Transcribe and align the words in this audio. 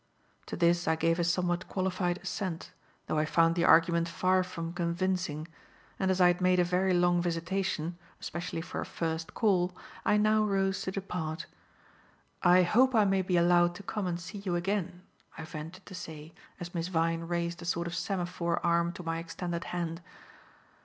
To 0.47 0.57
this 0.57 0.87
I 0.87 0.95
gave 0.95 1.19
a 1.19 1.23
somewhat 1.23 1.67
qualified 1.67 2.17
assent, 2.23 2.71
though 3.05 3.19
I 3.19 3.25
found 3.25 3.53
the 3.53 3.65
argument 3.65 4.07
far 4.09 4.43
from 4.43 4.73
convincing; 4.73 5.47
and, 5.99 6.09
as 6.09 6.19
I 6.19 6.25
had 6.25 6.41
made 6.41 6.59
a 6.59 6.63
very 6.63 6.91
long 6.91 7.21
visitation, 7.21 7.99
especially 8.19 8.61
for 8.61 8.81
a 8.81 8.83
first 8.87 9.35
call, 9.35 9.77
I 10.03 10.17
now 10.17 10.43
rose 10.43 10.81
to 10.85 10.91
depart. 10.91 11.45
"I 12.41 12.63
hope 12.63 12.95
I 12.95 13.05
may 13.05 13.21
be 13.21 13.37
allowed 13.37 13.75
to 13.75 13.83
come 13.83 14.07
and 14.07 14.19
see 14.19 14.39
you 14.39 14.55
again," 14.55 15.03
I 15.37 15.43
ventured 15.43 15.85
to 15.85 15.93
say 15.93 16.33
as 16.59 16.73
Miss 16.73 16.87
Vyne 16.87 17.25
raised 17.27 17.61
a 17.61 17.65
sort 17.65 17.85
of 17.85 17.93
semaphore 17.93 18.59
arm 18.65 18.93
to 18.93 19.03
my 19.03 19.19
extended 19.19 19.65
hand. 19.65 20.01